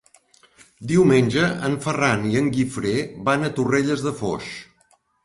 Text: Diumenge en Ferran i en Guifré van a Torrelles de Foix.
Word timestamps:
Diumenge 0.91 1.43
en 1.67 1.75
Ferran 1.83 2.25
i 2.29 2.33
en 2.41 2.47
Guifré 2.55 2.95
van 3.29 3.47
a 3.49 3.53
Torrelles 3.61 4.07
de 4.07 4.15
Foix. 4.23 4.49